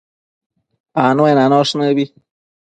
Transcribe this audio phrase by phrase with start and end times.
[1.05, 2.05] Anuenanosh nëbi